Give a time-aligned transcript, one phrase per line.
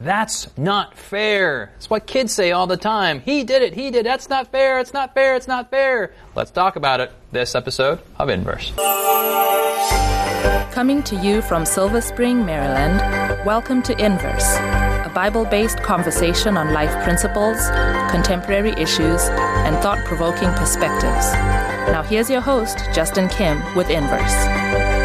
[0.00, 1.72] That's not fair.
[1.76, 3.20] It's what kids say all the time.
[3.20, 4.04] He did it, he did.
[4.04, 6.12] That's not fair, it's not fair, it's not fair.
[6.34, 8.72] Let's talk about it this episode of Inverse.
[10.72, 12.98] Coming to you from Silver Spring, Maryland,
[13.46, 17.56] welcome to Inverse, a Bible based conversation on life principles,
[18.10, 19.22] contemporary issues,
[19.64, 21.32] and thought provoking perspectives.
[21.92, 25.03] Now, here's your host, Justin Kim, with Inverse.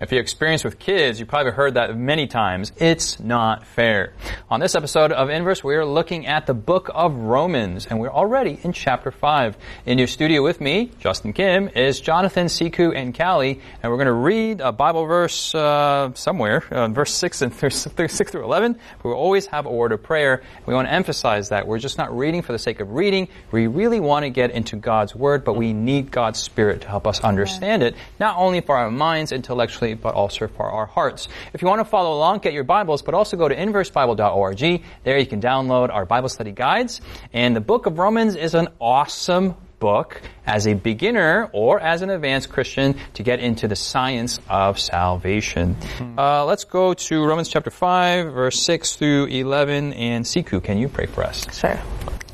[0.00, 2.72] If you experience with kids, you probably heard that many times.
[2.78, 4.14] It's not fair.
[4.48, 8.08] On this episode of Inverse, we are looking at the book of Romans, and we're
[8.08, 9.58] already in chapter 5.
[9.84, 14.06] In your studio with me, Justin Kim, is Jonathan, Sikhu, and Callie, and we're going
[14.06, 18.78] to read a Bible verse uh, somewhere, uh, verse 6 and 6 through 11.
[19.04, 20.42] We will always have a word of prayer.
[20.64, 21.66] We want to emphasize that.
[21.66, 23.28] We're just not reading for the sake of reading.
[23.52, 27.06] We really want to get into God's Word, but we need God's Spirit to help
[27.06, 31.28] us understand it, not only for our minds intellectually, but also for our hearts.
[31.52, 34.82] If you want to follow along, get your Bibles, but also go to inversebible.org.
[35.04, 37.00] There you can download our Bible study guides.
[37.32, 42.10] And the book of Romans is an awesome book as a beginner or as an
[42.10, 45.74] advanced Christian to get into the science of salvation.
[45.74, 46.18] Mm-hmm.
[46.18, 49.94] Uh, let's go to Romans chapter 5, verse 6 through 11.
[49.94, 51.46] And Sikhu, can you pray for us?
[51.58, 51.80] Sure.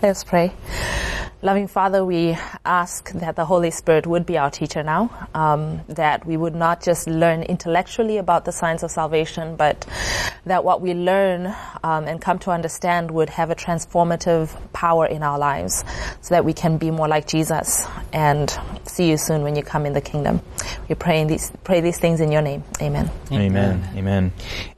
[0.03, 0.53] Let's pray.
[1.47, 6.27] Loving Father, we ask that the Holy Spirit would be our teacher now, um, that
[6.27, 9.86] we would not just learn intellectually about the science of salvation, but
[10.47, 15.22] that what we learn um, and come to understand would have a transformative power in
[15.22, 15.84] our lives
[16.20, 18.52] so that we can be more like Jesus and
[18.83, 20.41] see you soon when you come in the kingdom.
[20.89, 22.64] We pray, these, pray these things in your name.
[22.83, 23.08] Amen.
[23.30, 23.89] Amen.
[23.94, 24.33] Amen.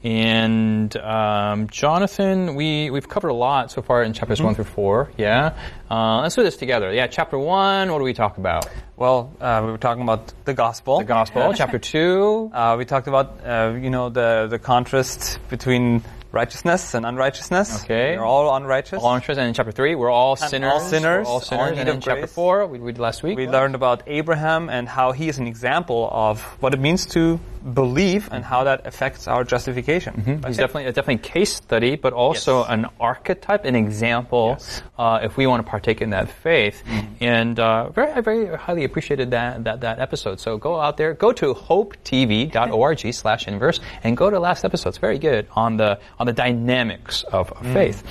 [0.04, 4.48] And um, Jonathan, we, we've covered a lot so far in chapters mm-hmm.
[4.48, 5.12] 1 through 4.
[5.16, 5.56] Yeah.
[5.90, 6.92] Uh, let's do this together.
[6.92, 7.90] Yeah, chapter one.
[7.90, 8.68] What do we talk about?
[8.96, 10.98] Well, uh, we were talking about the gospel.
[10.98, 11.52] The gospel.
[11.56, 12.50] chapter two.
[12.52, 17.84] Uh, we talked about uh, you know the the contrast between righteousness and unrighteousness.
[17.84, 18.16] Okay.
[18.16, 19.02] We're all unrighteous.
[19.02, 19.38] All unrighteous.
[19.38, 20.72] And in chapter 3, we're all and sinners.
[20.72, 21.26] All sinners.
[21.26, 21.72] We're all sinners.
[21.72, 23.36] All and in chapter 4, we did last week.
[23.36, 23.52] We what?
[23.52, 28.28] learned about Abraham and how he is an example of what it means to believe
[28.30, 30.14] and how that affects our justification.
[30.14, 30.46] Mm-hmm.
[30.46, 32.68] He's definitely a definitely case study, but also yes.
[32.70, 34.82] an archetype, an example, yes.
[34.98, 36.82] uh, if we want to partake in that faith.
[36.86, 37.24] Mm-hmm.
[37.24, 40.40] And uh, very, I very highly appreciated that, that that episode.
[40.40, 44.90] So go out there, go to hopetv.org/slash inverse, and go to last episode.
[44.90, 47.72] It's very good on the on the dynamics of, mm.
[47.72, 48.04] faith.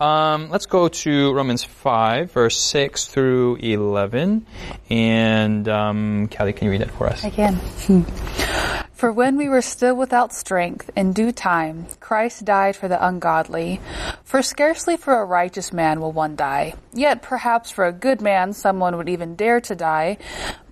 [0.00, 4.46] Um, let's go to Romans five, verse six through eleven,
[4.90, 7.24] and um, Callie, can you read that for us?
[7.24, 7.58] I can.
[8.94, 13.80] For when we were still without strength, in due time, Christ died for the ungodly.
[14.22, 16.74] For scarcely for a righteous man will one die.
[16.94, 20.16] Yet perhaps for a good man someone would even dare to die.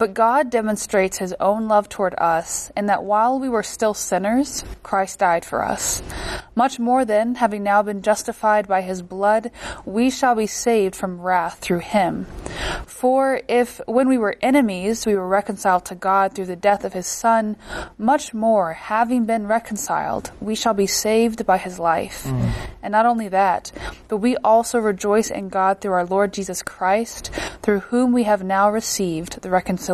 [0.02, 4.64] But God demonstrates his own love toward us, in that while we were still sinners,
[4.82, 6.02] Christ died for us.
[6.56, 9.52] Much more then, having now been justified by his blood,
[9.84, 12.26] we shall be saved from wrath through him.
[12.84, 16.94] For if, when we were enemies, we were reconciled to God through the death of
[16.94, 17.56] his Son,
[17.96, 22.24] much more, having been reconciled, we shall be saved by his life.
[22.24, 22.50] Mm.
[22.82, 23.70] And not only that,
[24.08, 27.30] but we also rejoice in God through our Lord Jesus Christ,
[27.62, 29.91] through whom we have now received the reconciliation.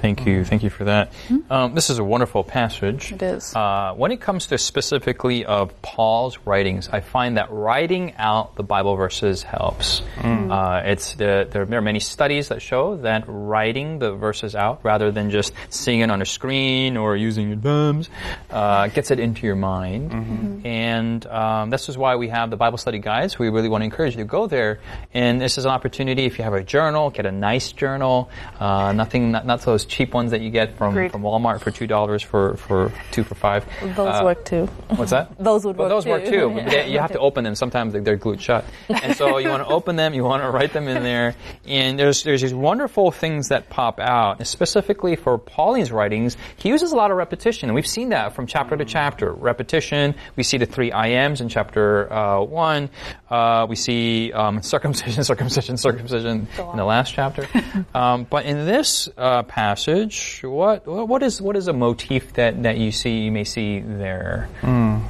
[0.00, 0.44] Thank you.
[0.44, 1.12] Thank you for that.
[1.28, 1.52] Mm-hmm.
[1.52, 3.12] Um, this is a wonderful passage.
[3.12, 3.54] It is.
[3.54, 8.62] Uh, when it comes to specifically of Paul's writings, I find that writing out the
[8.62, 10.02] Bible verses helps.
[10.16, 10.50] Mm.
[10.50, 14.80] Uh, it's the, there, there, are many studies that show that writing the verses out
[14.82, 18.08] rather than just seeing it on a screen or using your thumbs
[18.50, 20.10] uh, gets it into your mind.
[20.10, 20.66] Mm-hmm.
[20.66, 23.38] And um, this is why we have the Bible study guides.
[23.38, 24.80] We really want to encourage you to go there.
[25.12, 28.30] And this is an opportunity if you have a journal, get a nice journal.
[28.58, 31.86] Uh, nothing, not, not, those cheap ones that you get from, from Walmart for two
[31.86, 33.64] dollars for for two for five.
[33.80, 34.66] Those uh, work too.
[34.88, 35.38] What's that?
[35.38, 36.60] those would well, work those work too.
[36.64, 37.54] They, you have to open them.
[37.54, 40.14] Sometimes they're glued shut, and so you want to open them.
[40.14, 41.34] You want to write them in there.
[41.66, 46.36] And there's there's these wonderful things that pop out, specifically for Pauline's writings.
[46.56, 49.32] He uses a lot of repetition, and we've seen that from chapter to chapter.
[49.32, 50.14] Repetition.
[50.36, 52.90] We see the three I ams in chapter uh, one.
[53.30, 57.46] Uh, we see um, circumcision, circumcision, circumcision in the last chapter.
[57.94, 62.78] um, but in this uh, passage, what what is what is a motif that, that
[62.78, 64.48] you see you may see there?
[64.62, 65.02] Mm.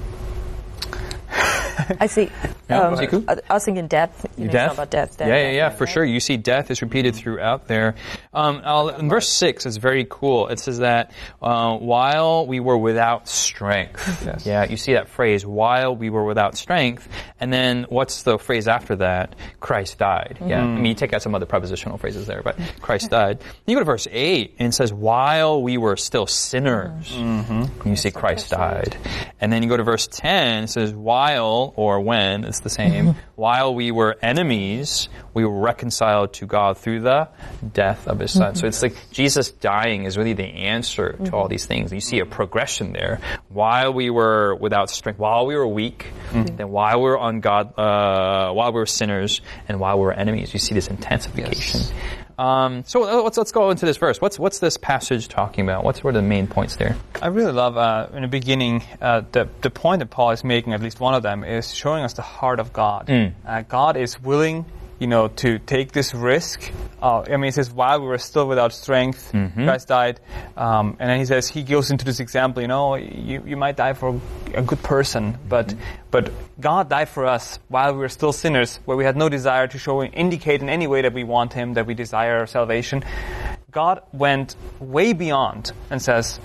[2.00, 2.31] I see.
[2.69, 2.94] Yeah, um,
[3.29, 4.26] I, I was thinking death.
[4.38, 4.73] You death?
[4.73, 5.29] About death, death.
[5.29, 6.05] Yeah, yeah, yeah, for sure.
[6.05, 7.94] You see death is repeated throughout there.
[8.32, 8.62] Um,
[8.99, 10.49] in verse 6, it's very cool.
[10.49, 11.12] It says that
[11.43, 14.25] uh, while we were without strength.
[14.25, 14.47] Yes.
[14.47, 17.09] Yeah, you see that phrase, while we were without strength.
[17.38, 19.35] And then what's the phrase after that?
[19.61, 20.38] Christ died.
[20.41, 20.77] Yeah, mm-hmm.
[20.77, 23.41] I mean, you take out some other prepositional phrases there, but Christ died.
[23.67, 27.11] You go to verse 8, and it says, while we were still sinners.
[27.12, 27.88] Mm-hmm.
[27.88, 28.97] You see Christ died.
[29.41, 32.71] And then you go to verse 10, it says, while while or when, it's the
[32.71, 33.07] same.
[33.07, 33.19] Mm-hmm.
[33.37, 37.29] while we were enemies, we were reconciled to God through the
[37.73, 38.53] death of his son.
[38.53, 38.61] Mm-hmm.
[38.61, 41.51] So it's like Jesus dying is really the answer to all mm-hmm.
[41.51, 41.93] these things.
[41.93, 43.21] You see a progression there.
[43.49, 48.53] While we were without strength, while we were weak, then while we were ungod, uh,
[48.53, 51.81] while we were sinners, and while we were enemies, you see this intensification.
[52.39, 54.21] Um, so let's let's go into this verse.
[54.21, 55.85] What's what's this passage talking about?
[55.85, 56.97] What's what are the main points there?
[57.23, 60.73] I really love uh, in the beginning uh, the the point that Paul is making.
[60.73, 63.09] At least one of them is showing us the heart of God.
[63.47, 64.65] Uh, God is willing,
[64.99, 66.70] you know, to take this risk.
[67.02, 69.31] Uh, I mean, he says while we were still without strength,
[69.64, 70.20] Christ died,
[70.56, 72.62] um, and then he says he goes into this example.
[72.62, 74.20] You know, you you might die for
[74.55, 75.75] a good person, but
[76.11, 76.31] but
[76.61, 79.79] God died for us while we were still sinners, where we had no desire to
[79.79, 83.05] show indicate in any way that we want Him, that we desire salvation.
[83.75, 86.38] God went way beyond and says,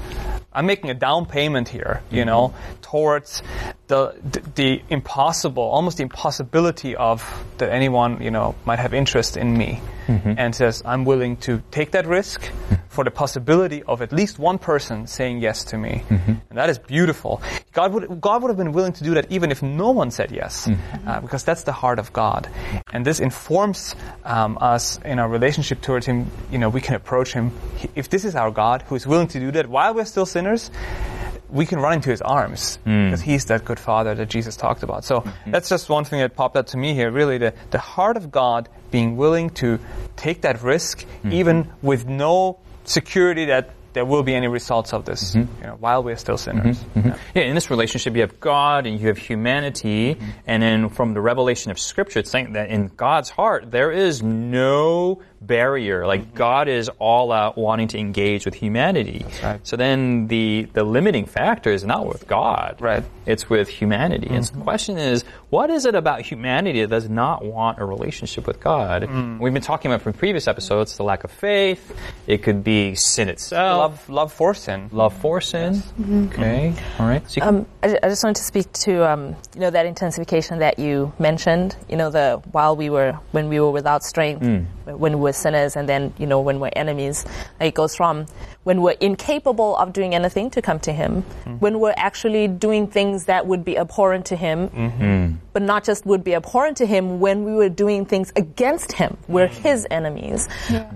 [0.51, 2.81] I'm making a down payment here, you know, mm-hmm.
[2.81, 3.43] towards
[3.87, 7.23] the, the the impossible, almost the impossibility of
[7.59, 10.33] that anyone, you know, might have interest in me, mm-hmm.
[10.37, 12.78] and says, I'm willing to take that risk mm-hmm.
[12.99, 16.31] For the possibility of at least one person saying yes to me, mm-hmm.
[16.49, 17.41] and that is beautiful.
[17.71, 20.31] God would God would have been willing to do that even if no one said
[20.31, 21.07] yes, mm-hmm.
[21.07, 22.49] uh, because that's the heart of God,
[22.91, 26.27] and this informs um, us in our relationship towards Him.
[26.51, 27.53] You know, we can approach Him
[27.95, 30.69] if this is our God who is willing to do that while we're still sinners.
[31.49, 33.07] We can run into His arms mm.
[33.07, 35.05] because He's that good Father that Jesus talked about.
[35.05, 35.51] So mm-hmm.
[35.51, 37.09] that's just one thing that popped up to me here.
[37.09, 39.79] Really, the the heart of God being willing to
[40.17, 42.59] take that risk, even with no
[42.89, 45.61] security that there will be any results of this, mm-hmm.
[45.61, 46.77] you know, while we're still sinners.
[46.77, 46.99] Mm-hmm.
[46.99, 47.09] Mm-hmm.
[47.09, 47.17] Yeah.
[47.35, 51.21] Yeah, in this relationship, you have God and you have humanity, and then from the
[51.21, 56.05] revelation of Scripture, it's saying that in God's heart there is no barrier.
[56.05, 56.37] Like mm-hmm.
[56.37, 59.25] God is all out wanting to engage with humanity.
[59.43, 59.59] right.
[59.65, 63.03] So then the the limiting factor is not with God, Right.
[63.25, 64.27] It's with humanity.
[64.29, 64.63] And so the mm-hmm.
[64.63, 69.03] question is, what is it about humanity that does not want a relationship with God?
[69.03, 69.39] Mm.
[69.39, 71.95] We've been talking about from previous episodes the lack of faith.
[72.27, 73.79] It could be sin itself.
[73.79, 74.89] Love, love for sin.
[74.91, 75.75] Love for sin.
[75.75, 76.27] Mm-hmm.
[76.27, 76.73] Okay.
[76.99, 77.29] All right.
[77.29, 80.79] So Um, I, I just wanted to speak to um, you know that intensification that
[80.79, 81.75] you mentioned.
[81.87, 84.65] You know the while we were when we were without strength, mm.
[84.85, 87.25] when we were sinners, and then you know when we're enemies.
[87.59, 88.25] It goes from
[88.63, 91.55] when we're incapable of doing anything to come to Him, mm-hmm.
[91.63, 95.35] when we're actually doing things that would be abhorrent to Him, mm-hmm.
[95.53, 97.19] but not just would be abhorrent to Him.
[97.19, 99.59] When we were doing things against Him, we're mm.
[99.59, 100.47] His enemies,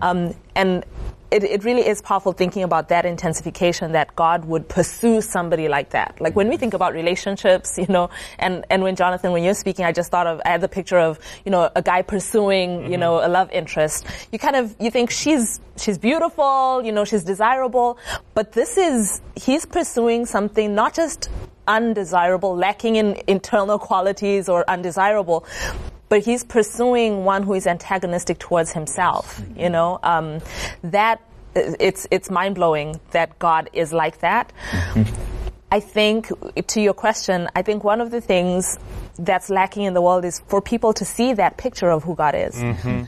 [0.01, 0.85] um, and
[1.33, 5.89] it, it really is powerful thinking about that intensification that God would pursue somebody like
[5.89, 6.21] that.
[6.21, 9.83] Like when we think about relationships, you know, and, and when Jonathan, when you're speaking,
[9.83, 12.97] I just thought of, I had the picture of, you know, a guy pursuing, you
[12.97, 14.05] know, a love interest.
[14.31, 17.97] You kind of, you think she's, she's beautiful, you know, she's desirable,
[18.35, 21.29] but this is, he's pursuing something not just
[21.67, 25.45] undesirable, lacking in internal qualities or undesirable,
[26.13, 29.41] but he's pursuing one who is antagonistic towards himself.
[29.57, 30.41] You know, um,
[30.83, 31.19] that
[31.55, 34.53] it's it's mind blowing that God is like that.
[35.73, 36.27] I think
[36.67, 38.77] to your question, I think one of the things
[39.17, 42.35] that's lacking in the world is for people to see that picture of who God
[42.35, 42.61] is.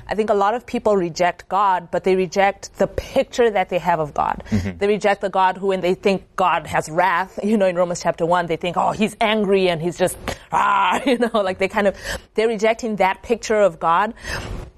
[0.08, 3.78] I think a lot of people reject God, but they reject the picture that they
[3.78, 4.44] have of God.
[4.80, 8.02] They reject the God who, when they think God has wrath, you know, in Romans
[8.02, 10.18] chapter one, they think, oh, he's angry and he's just,
[10.52, 11.96] ah, you know, like they kind of,
[12.34, 14.16] they're rejecting that picture of God.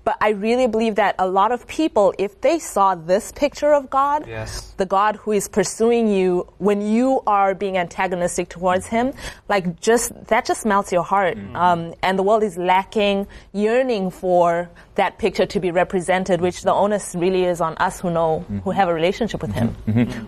[0.08, 3.90] But I really believe that a lot of people, if they saw this picture of
[3.90, 4.72] God, Yes.
[4.78, 9.12] the God who is pursuing you when you are being antagonistic towards Him,
[9.50, 11.36] like just that just melts your heart.
[11.54, 16.72] Um, and the world is lacking, yearning for that picture to be represented, which the
[16.74, 19.76] onus really is on us who know, who have a relationship with Him.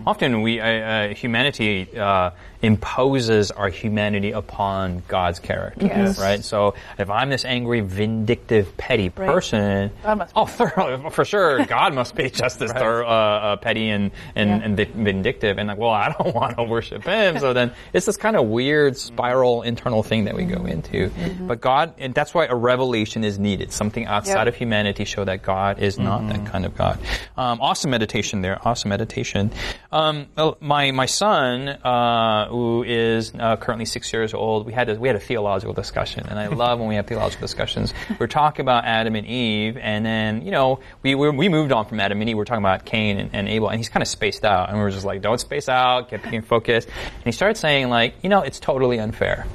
[0.06, 2.32] Often we, uh, uh, humanity uh,
[2.62, 6.18] imposes our humanity upon God's character, Yes.
[6.18, 6.44] right?
[6.44, 12.14] So if I'm this angry, vindictive, petty person, God oh, for, for sure, God must
[12.14, 14.64] be just as thor- uh, uh, petty and and, Yeah.
[14.64, 17.38] and vindictive, and like, well, I don't want to worship Him.
[17.38, 21.10] So then it's this kind of weird spiral internal thing that we go into.
[21.40, 24.48] But God, and that's why a revelation is needed, something outside Yep.
[24.48, 26.98] of humanity, show that God is not that kind of God.
[27.36, 28.58] Um, awesome meditation there.
[28.66, 29.50] Awesome meditation.
[29.92, 30.26] Um,
[30.60, 35.08] my my son, uh, who is uh, currently six years old, we had a, we
[35.08, 37.94] had a theological discussion, and I love when we have theological discussions.
[38.18, 41.86] We're talking about Adam and Eve, and then you know we we, we moved on
[41.86, 42.36] from Adam and Eve.
[42.36, 44.82] We're talking about Cain and, and Abel, and he's kind of spaced out, and we
[44.82, 46.88] were just like, don't space out, get being focused.
[46.88, 49.46] And he started saying like, you know, it's totally unfair.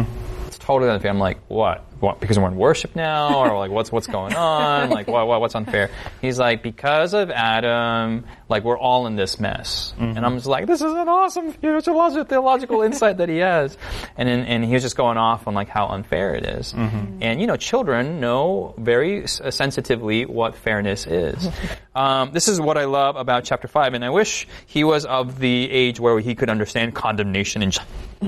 [0.00, 0.21] It's
[0.62, 1.10] totally unfair.
[1.10, 1.84] I'm like, what?
[2.00, 2.18] What?
[2.18, 4.90] Because we're in worship now, or like, what's what's going on?
[4.90, 5.88] Like, what, what what's unfair?
[6.20, 9.94] He's like, because of Adam, like we're all in this mess.
[9.94, 10.16] Mm-hmm.
[10.16, 13.78] And I'm just like, this is an awesome theological, theological insight that he has.
[14.16, 16.72] And then, and he was just going off on like how unfair it is.
[16.72, 17.22] Mm-hmm.
[17.22, 21.48] And you know, children know very s- uh, sensitively what fairness is.
[21.94, 25.38] Um, this is what I love about chapter five, and I wish he was of
[25.38, 27.78] the age where he could understand condemnation and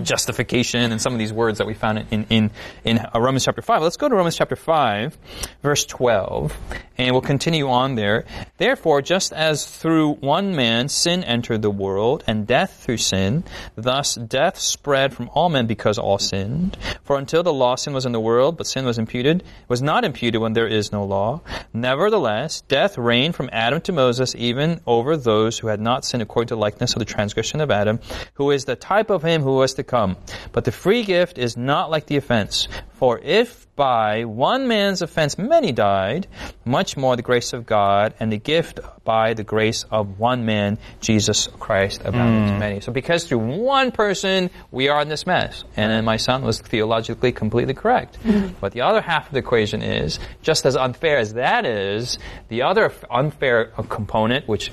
[0.03, 2.51] justification and some of these words that we found in in
[2.85, 3.83] in Romans chapter five.
[3.83, 5.17] Let's go to Romans chapter five,
[5.63, 6.57] verse twelve,
[6.99, 8.25] and we'll continue on there.
[8.57, 13.45] Therefore, just as through one man sin entered the world, and death through sin,
[13.77, 16.77] thus death spread from all men because all sinned.
[17.05, 20.05] For until the law, sin was in the world, but sin was imputed, was not
[20.05, 21.43] imputed when there is no law.
[21.73, 26.49] Nevertheless, death reigned from Adam to Moses, even over those who had not sinned according
[26.49, 28.01] to the likeness of the transgression of Adam,
[28.35, 30.17] who is the type of him who was to come.
[30.53, 32.69] But the free gift is not like the offense.
[32.95, 36.27] For if by one man's offense many died,
[36.65, 40.79] much more the grace of God and the gift by the grace of one man,
[41.01, 42.81] Jesus Christ, abounded to many.
[42.81, 46.61] So because through one person we are in this mess, and then my son was
[46.61, 48.17] theologically completely correct.
[48.61, 52.63] But the other half of the equation is, just as unfair as that is, the
[52.63, 54.71] other unfair uh, component, which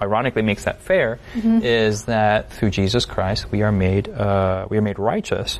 [0.00, 4.82] ironically makes that fair, is that through Jesus Christ we are made uh, we are
[4.82, 5.58] made righteous.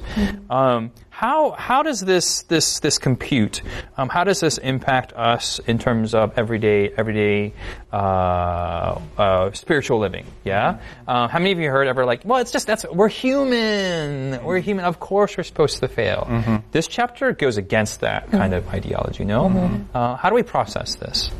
[0.50, 3.62] Um, how how does this this this compute?
[3.96, 7.54] Um, how does this impact us in terms of everyday everyday
[7.92, 10.26] uh, uh, spiritual living?
[10.42, 10.80] Yeah.
[11.06, 14.42] Uh, how many of you heard ever like, well, it's just that's we're human.
[14.44, 14.84] We're human.
[14.84, 16.26] Of course, we're supposed to fail.
[16.72, 19.24] This chapter goes against that kind of ideology.
[19.24, 19.46] No.
[19.94, 21.30] Uh, how do we process this?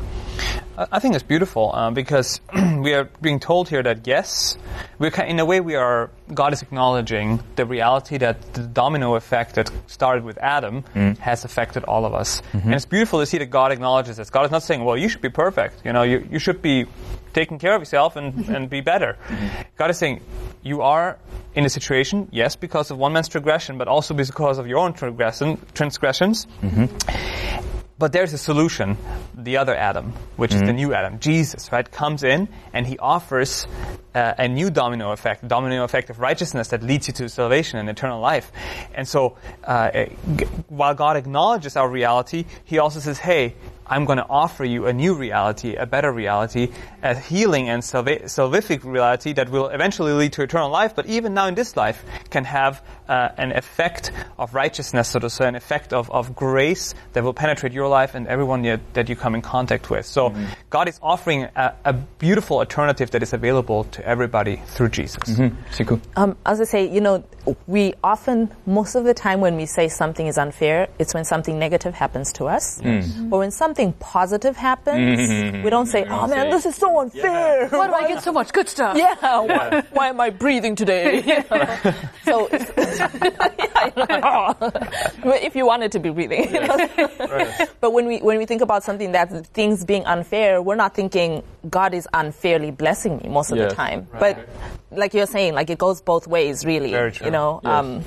[0.75, 4.57] I think it's beautiful uh, because we are being told here that yes,
[4.97, 9.13] we can, in a way we are God is acknowledging the reality that the domino
[9.15, 11.17] effect that started with Adam mm.
[11.19, 12.59] has affected all of us, mm-hmm.
[12.59, 14.31] and it's beautiful to see that God acknowledges this.
[14.31, 16.85] God is not saying, "Well, you should be perfect," you know, you, you should be
[17.33, 18.55] taking care of yourself and, mm-hmm.
[18.55, 19.17] and be better.
[19.27, 19.61] Mm-hmm.
[19.77, 20.21] God is saying,
[20.63, 21.19] "You are
[21.53, 24.93] in a situation, yes, because of one man's transgression, but also because of your own
[24.93, 26.47] transgression, transgressions."
[28.03, 28.97] But there's a solution.
[29.33, 33.65] The other Adam, which is the new Adam, Jesus, right, comes in and he offers
[34.13, 37.89] uh, a new domino effect, domino effect of righteousness that leads you to salvation and
[37.89, 38.51] eternal life.
[38.93, 43.55] And so, uh, g- while God acknowledges our reality, he also says, hey,
[43.87, 46.69] I'm going to offer you a new reality, a better reality,
[47.01, 51.33] a healing and salva- salvific reality that will eventually lead to eternal life, but even
[51.33, 55.55] now in this life can have uh, an effect of righteousness, so to say, an
[55.55, 59.35] effect of, of grace that will penetrate your life and everyone yet, that you come
[59.35, 60.05] in contact with.
[60.05, 60.33] So
[60.69, 65.23] God is offering a, a beautiful alternative that is available to everybody through Jesus.
[65.23, 65.99] Sikhu.
[66.15, 67.23] Um, as I say, you know,
[67.67, 71.59] we often, most of the time when we say something is unfair, it's when something
[71.59, 72.79] negative happens to us.
[72.81, 77.67] But when something positive happens, we don't say, oh man, this is so unfair.
[77.69, 78.97] Why do I get so much good stuff?
[78.97, 81.23] Yeah, Why, why am I breathing today?
[81.33, 81.93] You know?
[82.25, 82.47] so,
[85.23, 86.77] but if you wanted to be breathing, you know?
[87.81, 91.43] but when we when we think about something that things being unfair, we're not thinking
[91.69, 94.07] God is unfairly blessing me most of Yes, the time.
[94.19, 94.47] But
[94.91, 96.91] like you're saying, like it goes both ways, really.
[96.91, 97.25] Very true.
[97.25, 98.03] You know, um,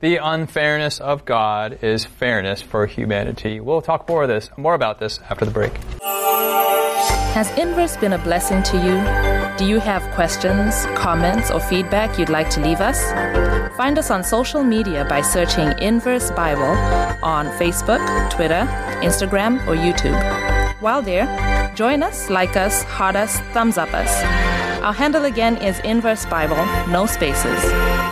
[0.00, 3.60] The unfairness of God is fairness for humanity.
[3.60, 5.72] We'll talk more of this, more about this after the break.
[7.32, 9.56] Has Inverse been a blessing to you?
[9.56, 13.10] Do you have questions, comments, or feedback you'd like to leave us?
[13.78, 16.76] Find us on social media by searching Inverse Bible
[17.24, 18.66] on Facebook, Twitter,
[19.00, 20.20] Instagram, or YouTube.
[20.82, 24.65] While there, join us, like us, heart us, thumbs up us.
[24.82, 27.64] Our handle again is Inverse Bible, no spaces.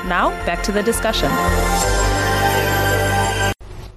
[0.06, 1.30] Now, back to the discussion.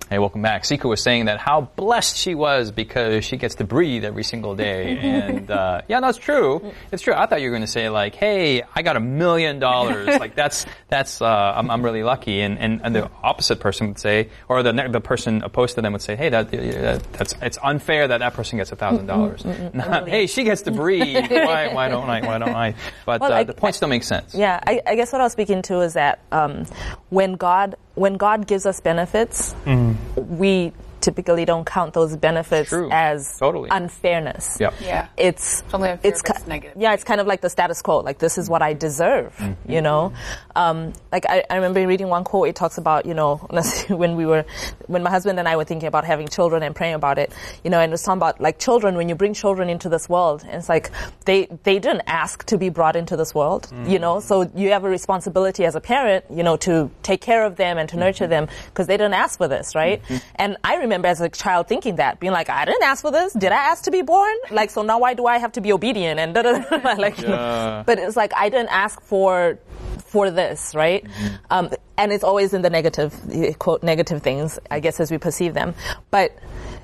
[0.10, 0.64] Hey, welcome back.
[0.64, 4.56] Sikhu was saying that how blessed she was because she gets to breathe every single
[4.56, 4.98] day.
[5.28, 6.72] And, uh, yeah, no, it's true.
[6.94, 7.14] It's true.
[7.14, 10.08] I thought you were going to say like, hey, I got a million dollars.
[10.20, 12.40] Like that's, that's, uh, I'm, I'm really lucky.
[12.42, 15.92] And, and, and the opposite person would say, or the, the person opposed to them
[15.94, 19.44] would say, hey, that, that that's, it's unfair that that person gets a thousand dollars.
[19.74, 21.30] Not, hey, she gets to breathe.
[21.30, 22.76] Why, why don't I, why don't I?
[23.06, 24.34] But, Well, uh, I- the point still makes sense.
[24.34, 26.66] Yeah, I, I guess what I was speaking to is that um,
[27.10, 30.38] when God when God gives us benefits, mm-hmm.
[30.38, 30.72] we
[31.08, 32.90] typically don't count those benefits True.
[32.92, 33.70] as Totally.
[33.72, 34.58] unfairness.
[34.60, 34.74] Yep.
[34.82, 35.08] Yeah.
[35.16, 36.76] It's unfair it's it's ki- negative.
[36.78, 38.00] Yeah, it's kind of like the status quo.
[38.00, 39.34] Like this is what I deserve.
[39.38, 39.72] Mm-hmm.
[39.72, 40.12] You know,
[40.54, 42.50] um, like I, I remember reading one quote.
[42.50, 43.38] It talks about you know
[43.88, 44.44] when we were
[44.88, 47.32] when my husband and I were thinking about having children and praying about it.
[47.64, 50.44] You know, and it's talking about like children when you bring children into this world.
[50.44, 50.92] And it's like
[51.24, 53.72] they they didn't ask to be brought into this world.
[53.86, 56.26] You know, so you have a responsibility as a parent.
[56.30, 59.38] You know, to take care of them and to nurture them because they didn't ask
[59.38, 60.02] for this, right?
[60.36, 63.34] And I remember as a child thinking that, being like, I didn't ask for this.
[63.34, 64.34] Did I ask to be born?
[64.52, 66.20] Like, so now why do I have to be obedient?
[66.20, 67.84] And da, da, da, like, Yeah.
[67.86, 69.60] but it's like I didn't ask for
[70.06, 71.06] for this, right?
[71.50, 75.18] Um, and it's always in the negative eh, quote negative things, I guess, as we
[75.18, 75.76] perceive them.
[76.12, 76.38] But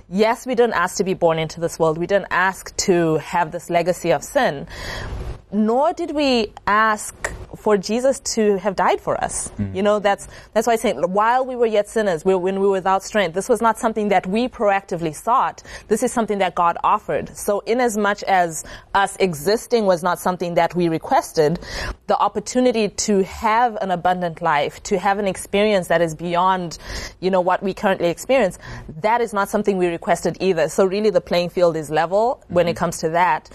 [0.09, 1.97] yes, we didn't ask to be born into this world.
[1.97, 4.67] We didn't ask to have this legacy of sin.
[5.51, 7.31] Nor did we ask
[7.63, 9.47] for Jesus to have died for us.
[9.47, 9.73] Mm-hmm.
[9.73, 12.67] You know, that's that's why I say while we were yet sinners, we, when we
[12.67, 15.63] were without strength, this was not something that we proactively sought.
[15.87, 17.35] This is something that God offered.
[17.37, 21.57] So, in as much as us existing was not something that we requested,
[22.07, 26.77] the opportunity to have an abundant life, to have an experience that is beyond,
[27.21, 28.59] you know, what we currently experience,
[28.99, 30.67] that is not something we requested either.
[30.67, 32.79] So, really, the playing field is level when it mm-hmm.
[32.79, 33.49] comes to that,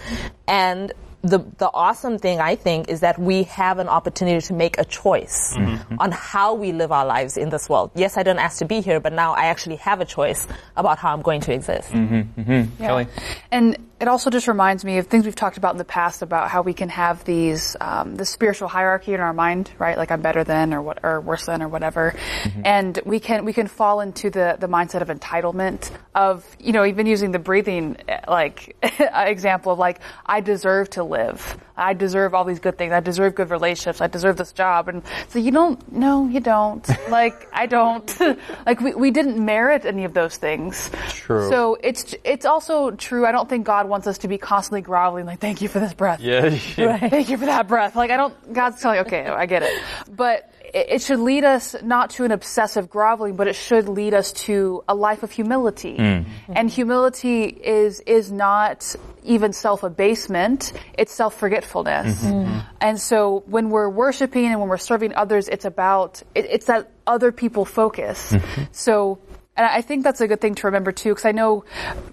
[0.47, 4.77] and the the awesome thing I think is that we have an opportunity to make
[4.77, 5.75] a choice mm-hmm.
[5.75, 5.99] Mm-hmm.
[5.99, 7.91] on how we live our lives in this world.
[7.95, 10.47] Yes, I didn't ask to be here, but now I actually have a choice
[10.77, 11.89] about how I'm going to exist.
[11.91, 12.81] Mm-hmm.
[12.81, 12.87] Yeah.
[12.87, 13.07] Callie?
[13.51, 16.49] And it also just reminds me of things we've talked about in the past about
[16.49, 19.97] how we can have these um, the spiritual hierarchy in our mind, right?
[19.97, 22.15] Like I'm better than, or what, or worse than, or whatever.
[22.63, 26.85] And we can we can fall into the the mindset of entitlement of you know
[26.85, 31.57] even using the breathing eh, like example of like I deserve to live.
[31.79, 32.91] I deserve all these good things.
[32.91, 34.01] I deserve good relationships.
[34.01, 34.89] I deserve this job.
[34.89, 35.91] And so you don't.
[35.91, 36.87] No, you don't.
[37.09, 38.19] like I don't.
[38.65, 40.89] like we we didn't merit any of those things.
[41.09, 41.49] True.
[41.49, 43.25] So it's it's also true.
[43.25, 45.93] I don't think God wants us to be constantly groveling like, "Thank you for this
[45.93, 46.49] breath." Yeah.
[47.09, 47.95] Thank you for that breath.
[47.95, 48.53] Like I don't.
[48.53, 49.81] God's telling, you, okay, I get it,
[50.15, 54.13] but it, it should lead us not to an obsessive groveling, but it should lead
[54.13, 55.95] us to a life of humility.
[55.95, 56.23] Hmm.
[56.49, 62.23] And humility is is not even self abasement; it's self forgetfulness.
[62.23, 62.33] Mm-hmm.
[62.33, 62.59] Mm-hmm.
[62.81, 66.91] And so when we're worshiping and when we're serving others, it's about it, it's that
[67.07, 68.31] other people focus.
[68.31, 68.63] Mm-hmm.
[68.71, 69.19] So.
[69.59, 71.65] And I think that's a good thing to remember too, because I know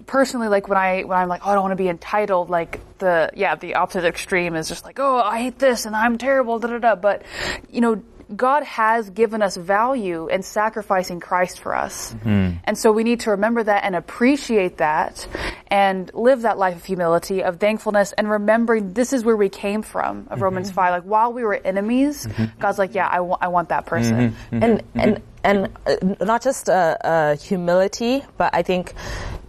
[0.05, 2.49] personally, like when I when I'm like, oh, I don't want to be entitled.
[2.49, 6.17] Like the yeah, the opposite extreme is just like, oh, I hate this and I'm
[6.17, 6.95] terrible, da da da.
[6.95, 7.23] But
[7.71, 8.03] you know,
[8.35, 13.31] God has given us value in sacrificing Christ for us, and so we need to
[13.31, 15.27] remember that and appreciate that,
[15.67, 19.81] and live that life of humility, of thankfulness, and remembering this is where we came
[19.81, 20.27] from.
[20.29, 22.27] Of Romans five, like while we were enemies,
[22.59, 24.35] God's like, yeah, I want I want that person.
[24.51, 28.93] and and and uh, not just uh, uh, humility, but I think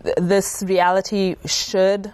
[0.04, 2.12] th- this reality should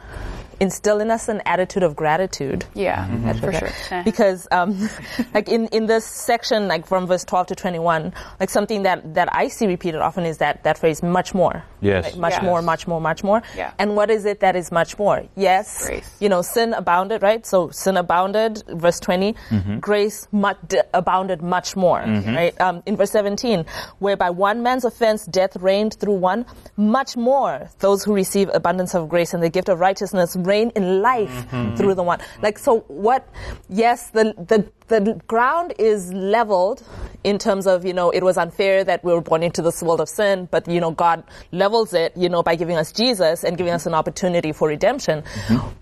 [0.61, 2.65] instill in us an attitude of gratitude.
[2.75, 3.07] Yeah,
[3.41, 3.59] for Okay.
[3.59, 3.69] sure.
[3.91, 4.03] Eh.
[4.05, 4.89] Because, um,
[5.35, 9.29] like in, in this section, like from verse 12 to 21, like something that, that
[9.35, 11.65] I see repeated often is that, that phrase, much more.
[11.81, 12.05] Yes.
[12.05, 12.43] Like, much Yes.
[12.43, 13.43] more, much more, much more.
[13.57, 13.73] Yeah.
[13.79, 15.23] And what is it that is much more?
[15.37, 15.87] Yes.
[15.87, 16.17] Grace.
[16.21, 17.45] You know, sin abounded, right?
[17.47, 19.35] So sin abounded, verse 20.
[19.81, 22.59] Grace much, d- abounded much more, right?
[22.61, 23.65] Um, in verse 17,
[23.99, 29.09] whereby one man's offense, death reigned through one, much more those who receive abundance of
[29.09, 31.75] grace and the gift of righteousness reign in life mm-hmm.
[31.77, 32.21] through the one.
[32.43, 33.29] Like, so what,
[33.69, 36.83] yes, the, the, the ground is leveled
[37.23, 40.01] in terms of, you know, it was unfair that we were born into this world
[40.01, 43.57] of sin, but, you know, God levels it, you know, by giving us Jesus and
[43.57, 45.23] giving us an opportunity for redemption.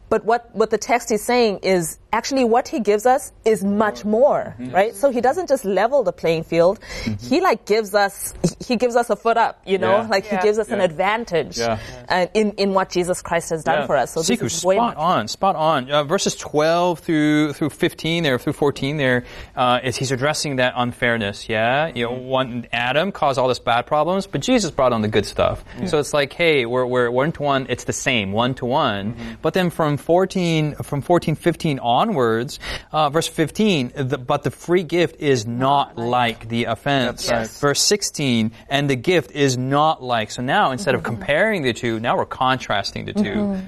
[0.09, 4.05] But what, what the text is saying is actually what he gives us is much
[4.05, 4.95] more, right?
[4.95, 6.79] So he doesn't just level the playing field.
[7.19, 8.35] He like gives us,
[8.65, 10.07] he gives us a foot up, you know, Yeah.
[10.09, 10.37] like Yeah.
[10.37, 11.79] he gives us an advantage Yeah.
[12.11, 13.87] uh, in, in what Jesus Christ has done Yeah.
[13.87, 14.13] for us.
[14.13, 15.91] So Sikhu, this is spot on, spot on.
[15.91, 19.25] Uh, verses 12 through through 15 there, through 14 there,
[19.57, 21.49] uh, is he's addressing that unfairness.
[21.49, 25.09] Yeah, you know, one Adam caused all this bad problems, but Jesus brought on the
[25.09, 25.65] good stuff.
[25.87, 27.67] So it's like, hey, we're we're one to one.
[27.69, 29.17] It's the same, one to one.
[29.43, 32.59] But then from 14 from 14, 15 onwards,
[32.93, 37.29] uh, verse 15, the, but the free gift is not like the offense.
[37.31, 37.41] Right.
[37.41, 37.61] Yes.
[37.61, 40.31] Verse 16, and the gift is not like.
[40.31, 43.23] So now instead of comparing the two, now we're contrasting the 2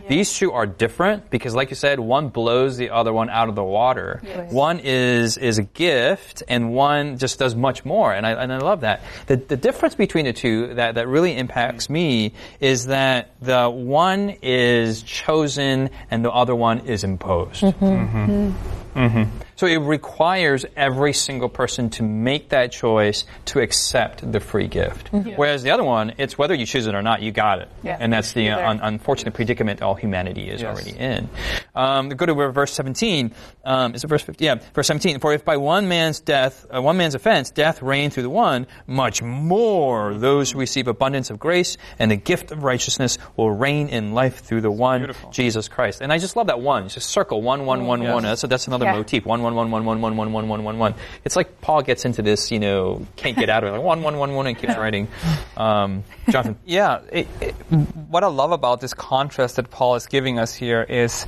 [0.09, 3.55] These two are different because, like you said, one blows the other one out of
[3.55, 4.21] the water.
[4.51, 8.13] One is is is a gift, and one just does much more.
[8.13, 9.03] And I and I love that.
[9.27, 14.37] The the difference between the two that that really impacts me is that the one
[14.43, 17.63] is chosen and the other one is imposed.
[17.63, 17.85] Mm-hmm.
[17.85, 18.84] Mm-hmm.
[19.57, 25.11] So it requires every single person to make that choice to accept the free gift.
[25.13, 27.69] Whereas the other one, it's whether you choose it or not, you got it.
[27.83, 27.97] Yeah.
[28.01, 30.75] And that's the uh, un- unfortunate predicament all humanity is Yes.
[30.75, 31.29] already in.
[31.75, 33.33] Um, go to verse 17.
[33.65, 34.45] Um, is it verse 50?
[34.45, 35.21] Yeah, verse 17.
[35.21, 38.67] For if by one man's death, uh, one man's offense, death reigned through the one,
[38.87, 43.89] much more those who receive abundance of grace and the gift of righteousness will reign
[43.89, 45.31] in life through the one, Beautiful.
[45.31, 46.01] Jesus Christ.
[46.01, 46.89] And I just love that one.
[46.89, 48.23] Just circle one, one, one, one.
[48.25, 48.93] That's, that's another Yeah.
[48.95, 49.25] motif.
[49.27, 50.95] One, one, one, one, one, one, one, one, one, one, one.
[51.25, 53.73] It's like Paul gets into this, you know, can't get out of it.
[53.77, 55.09] Like one, one, one, one, and keeps writing.
[55.57, 56.57] Um, Jonathan.
[56.65, 57.53] Yeah, it, it,
[58.09, 61.27] what I love about this contrast that Paul is giving us here is,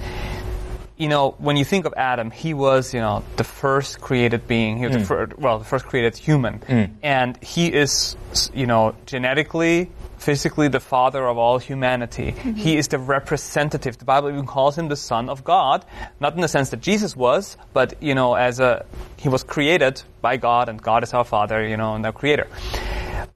[0.97, 4.79] you know, when you think of Adam, he was, you know, the first created being.
[4.79, 6.62] He was the first, well, the first created human,
[7.03, 8.16] and he is,
[8.55, 9.90] you know, genetically.
[10.27, 12.33] Physically, the father of all humanity.
[12.33, 12.55] Mm-hmm.
[12.55, 13.97] He is the representative.
[13.97, 15.85] The Bible even calls him the Son of God,
[16.19, 18.85] not in the sense that Jesus was, but you know, as a
[19.17, 22.49] he was created by God, and God is our Father, you know, and our Creator.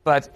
[0.02, 0.34] But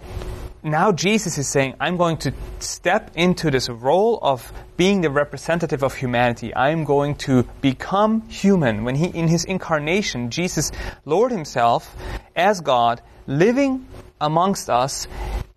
[0.63, 5.83] now Jesus is saying, I'm going to step into this role of being the representative
[5.83, 6.55] of humanity.
[6.55, 8.85] I'm going to become human.
[8.85, 10.71] When he, in his incarnation, Jesus
[11.03, 11.93] lowered himself
[12.33, 13.85] as God, living
[14.19, 15.07] amongst us,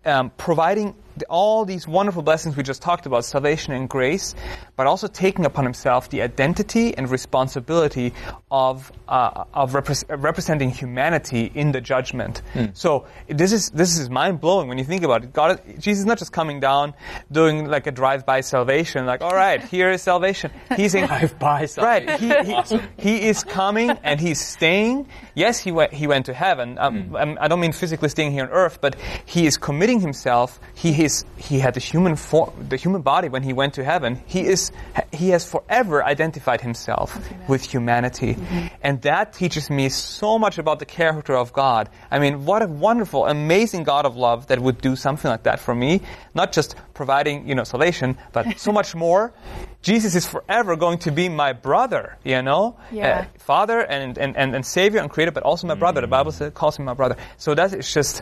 [0.05, 0.95] um, providing
[1.29, 4.35] all these wonderful blessings we just talked about, salvation and grace,
[4.75, 8.13] but also taking upon himself the identity and responsibility
[8.51, 12.41] of uh, of repres- representing humanity in the judgment.
[12.73, 15.33] So this is this is mind blowing when you think about it.
[15.33, 16.93] God, Jesus is not just coming down
[17.31, 20.51] doing like a drive by salvation, like all right, here is salvation.
[20.75, 22.07] He's in Drive-by salvation.
[22.07, 22.19] Right.
[22.19, 22.81] He, he, Awesome.
[22.97, 25.07] he is coming and he's staying.
[25.33, 26.77] Yes, he went, he went to heaven.
[26.77, 30.59] Um, um, I don't mean physically staying here on earth, but he is committing himself.
[30.75, 34.21] He is, he had the human form, the human body when he went to heaven.
[34.25, 34.71] He is,
[35.11, 37.17] he has forever identified himself
[37.47, 38.33] with humanity.
[38.35, 38.67] Mm-hmm.
[38.81, 41.89] And that teaches me so much about the character of God.
[42.11, 45.59] I mean, what a wonderful, amazing God of love that would do something like that
[45.59, 46.01] for me.
[46.33, 49.33] Not just providing, you know, salvation, but so much more.
[49.81, 52.77] Jesus is forever going to be my brother, you know?
[52.91, 53.19] Yeah.
[53.19, 56.01] Uh, father and, and, and, and savior and creator, but also my brother.
[56.01, 57.15] The Bible says, calls him my brother.
[57.37, 58.21] So that is just,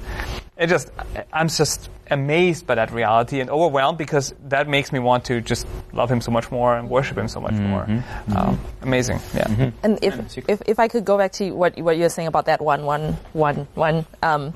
[0.55, 0.91] it just,
[1.33, 5.67] I'm just amazed by that reality and overwhelmed because that makes me want to just
[5.93, 7.87] love him so much more and worship him so much more.
[8.35, 9.19] Um, amazing.
[9.33, 9.71] Yeah.
[9.83, 12.61] And if, if if I could go back to what what you're saying about that
[12.61, 14.53] one one one one, um,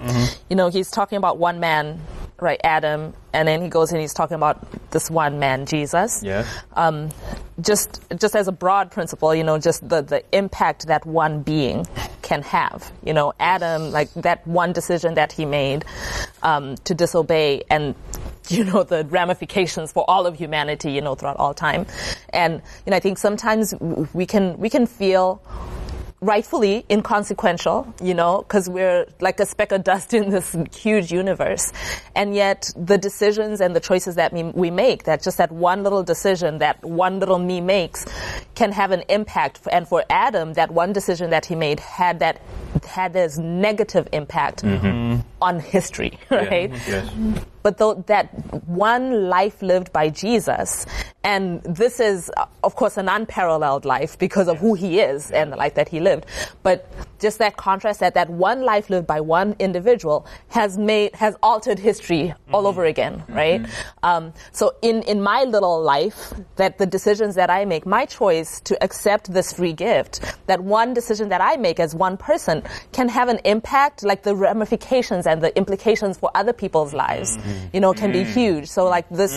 [0.50, 2.00] you know, he's talking about one man,
[2.42, 4.60] right, Adam, and then he goes and he's talking about
[4.92, 6.22] this one man, Jesus.
[6.24, 6.48] Yes.
[6.74, 7.10] Um,
[7.62, 11.86] just just as a broad principle, you know, just the the impact that one being
[12.24, 12.92] can have.
[13.04, 15.86] You know, Adam, like that one decision that he made
[16.44, 17.96] um, to disobey and
[18.50, 21.86] you know the ramifications for all of humanity you know throughout all time
[22.30, 23.74] and you know i think sometimes
[24.14, 25.42] we can we can feel
[26.22, 31.74] rightfully inconsequential, you know, because we're like a speck of dust in this huge universe.
[32.16, 35.84] And yet the decisions and the choices that we, we make, that just that one
[35.84, 38.06] little decision that one little me makes
[38.54, 39.62] can have an impact.
[39.72, 42.40] And for Adam, that one decision that he made had that,
[42.88, 45.22] had this negative impact mm-hmm.
[45.42, 46.72] on history, right?
[46.88, 47.12] Yes.
[47.64, 48.28] But though that
[48.68, 50.86] one life lived by Jesus,
[51.24, 52.32] and this is,
[52.64, 56.00] of course, an unparalleled life because of who he is and the life that he
[56.00, 56.26] lived.
[56.64, 61.36] But just that contrast that that one life lived by one individual has made, has
[61.44, 63.62] altered history all over again, right?
[64.02, 68.60] Um, so in, in my little life, that the decisions that I make, my choice
[68.62, 73.08] to accept this free gift, that one decision that I make as one person can
[73.10, 77.38] have an impact, like the ramifications and the implications for other people's lives,
[77.74, 78.68] you know, can be huge.
[78.68, 79.34] So like this,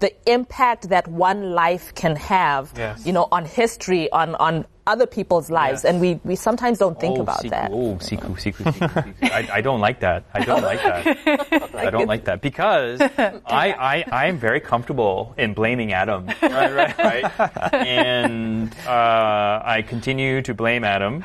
[0.00, 3.04] the impact that one life can have, Yes.
[3.06, 5.84] you know, on history, on, on other people's lives.
[5.84, 5.92] Yes.
[5.92, 7.70] And we, we sometimes don't think oh, about siku, that.
[7.72, 9.30] Oh, siku, siku, siku, siku.
[9.30, 10.24] I, I don't like that.
[10.34, 11.74] I don't like that.
[11.74, 16.26] I don't like that because I, I, I am very comfortable in blaming Adam.
[16.50, 17.74] Right, right, right.
[17.74, 21.24] And uh, I continue to blame Adam.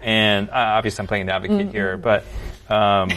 [0.00, 2.24] And uh, obviously, I'm playing the advocate here, but.
[2.68, 3.10] Um,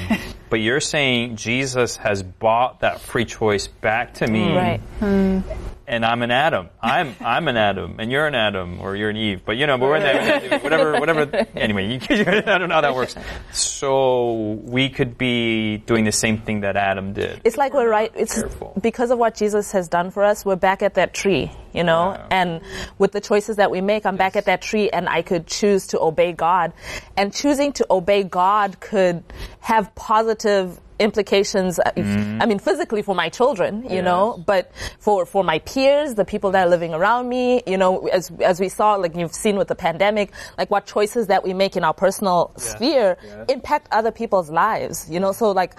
[0.50, 4.56] but you're saying Jesus has bought that free choice back to me, mm.
[4.56, 4.80] Right.
[5.00, 5.40] Hmm.
[5.88, 6.70] And I'm an Adam.
[6.82, 9.44] I'm I'm an Adam, and you're an Adam, or you're an Eve.
[9.46, 11.48] But you know, but we're in that, whatever, whatever.
[11.56, 13.16] Anyway, you, I don't know how that works.
[13.52, 17.42] So we could be doing the same thing that Adam did.
[17.44, 18.12] It's like we're right.
[18.16, 18.80] It's Careful.
[18.82, 20.46] because of what Jesus has done for us.
[20.46, 22.12] We're back at that tree, you know.
[22.12, 22.28] Yeah.
[22.32, 22.62] And
[22.98, 25.88] with the choices that we make, I'm back at that tree, and I could choose
[25.88, 26.74] to obey God.
[27.18, 29.24] And choosing to obey God could
[29.60, 31.80] have positive implications.
[31.80, 32.42] Mm-hmm.
[32.42, 36.52] I mean, physically for my children, you know, but for for my peers, the people
[36.52, 39.68] that are living around me, you know, as as we saw, like you've seen with
[39.68, 43.18] the pandemic, like what choices that we make in our personal sphere
[43.50, 45.32] impact other people's lives, you know.
[45.32, 45.76] So like,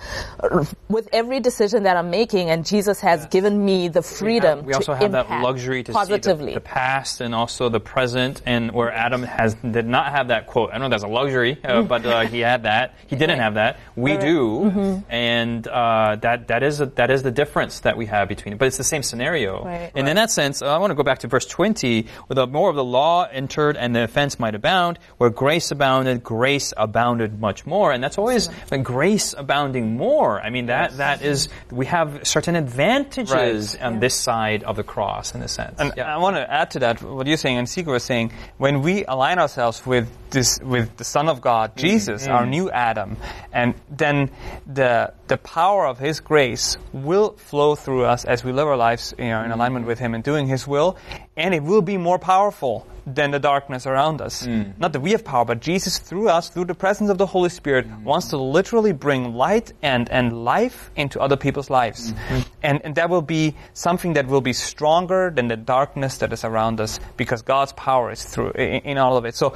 [0.89, 4.65] with every decision that I'm making, and Jesus has given me the freedom.
[4.65, 6.49] We also to have that luxury to positively.
[6.49, 10.29] see the, the past and also the present, and where Adam has did not have
[10.29, 10.71] that quote.
[10.73, 12.95] I know that's a luxury, uh, but uh, he had that.
[13.07, 13.79] He didn't have that.
[13.95, 14.21] We Right.
[14.21, 18.55] do, and uh, that that is a, that is the difference that we have between.
[18.55, 18.59] it.
[18.59, 19.65] But it's the same scenario.
[19.65, 19.91] Right.
[19.95, 22.47] And in that sense, uh, I want to go back to verse twenty, where the
[22.47, 27.41] more of the law entered and the offense might abound, where grace abounded, grace abounded
[27.41, 30.41] much more, and that's always when grace abounding more.
[30.41, 35.35] I mean that that is we have certain advantages on this side of the cross
[35.35, 35.79] in a sense.
[35.79, 36.13] And Yeah.
[36.15, 38.33] I want to add to that what you're saying and Sikhu was saying.
[38.59, 41.81] When we align ourselves with this, with the Son of God, Mm-hmm.
[41.87, 43.17] Jesus, our new Adam,
[43.53, 44.31] and then
[44.67, 44.96] the
[45.27, 49.27] the power of His grace will flow through us as we live our lives, you
[49.33, 49.89] know, in alignment mm.
[49.89, 50.97] with Him and doing His will,
[51.37, 54.45] and it will be more powerful than the darkness around us.
[54.47, 54.77] Mm.
[54.79, 57.49] Not that we have power, but Jesus through us, through the presence of the Holy
[57.49, 58.03] Spirit, Mm.
[58.03, 62.41] wants to literally bring light and and life into other people's lives, Mm-hmm.
[62.63, 66.45] and and that will be something that will be stronger than the darkness that is
[66.45, 69.35] around us because God's power is through in, in all of it.
[69.37, 69.55] So,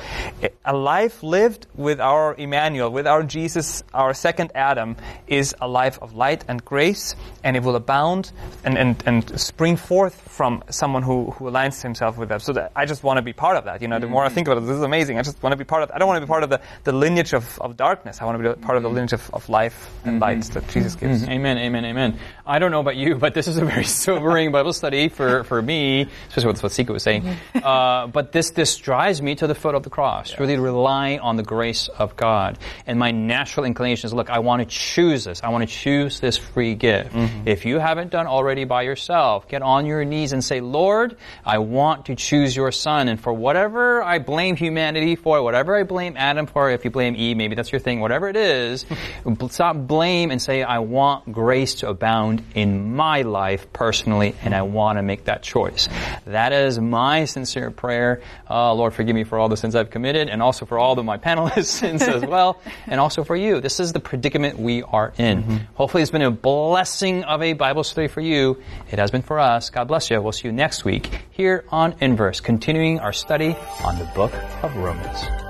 [0.64, 5.98] a life lived with our Emmanuel, with our Jesus, our second Adam, is a life
[6.02, 8.30] of light and grace, and it will abound
[8.64, 12.42] and and, and spring forth from someone who who aligns himself with that.
[12.42, 13.80] So that I just want to be part of that.
[13.80, 14.58] You know, the more I think mm-hmm.
[14.58, 15.18] about it, this is amazing.
[15.18, 15.90] I just want to be part of.
[15.92, 18.20] I don't want to be part of the, the lineage of, of darkness.
[18.20, 18.96] I want to be part of the mm-hmm.
[18.96, 20.22] lineage of, of life and mm-hmm.
[20.22, 21.24] light that Jesus gives.
[21.24, 22.18] Amen, amen, amen.
[22.46, 25.62] I don't know about you, but this is a very sobering Bible study for, for
[25.62, 27.26] me, especially with what Sikhu was saying.
[27.54, 31.36] Uh, but this, this drives me to the foot of the cross, really rely on
[31.36, 32.58] the grace of God.
[32.86, 35.42] And my natural inclination is, look, I want to choose this.
[35.42, 37.14] I want to choose this free gift.
[37.46, 41.58] If you haven't done already by yourself, get on your knees and say, Lord, I
[41.58, 43.08] want to choose your son.
[43.08, 47.14] And for whatever I blame humanity for, whatever I blame Adam for, if you blame
[47.16, 48.86] Eve, maybe that's your thing, whatever it is,
[49.50, 54.62] stop blame and say, I want grace to abound in my life personally, and I
[54.62, 55.88] want to make that choice.
[56.26, 58.22] That is my sincere prayer.
[58.48, 61.04] Uh, Lord, forgive me for all the sins I've committed, and also for all of
[61.04, 63.60] my panelists' sins as well, and also for you.
[63.60, 65.66] This is the predicament we are in.
[65.74, 68.62] Hopefully, it's been a blessing of a Bible study for you.
[68.90, 69.70] It has been for us.
[69.70, 70.20] God bless you.
[70.20, 73.54] We'll see you next week here on Inverse, continuing our study
[73.84, 75.49] on the book of Romans.